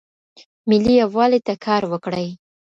ملي 0.69 0.93
یووالي 1.01 1.39
ته 1.47 1.53
کار 1.65 1.81
وکړئ. 1.91 2.27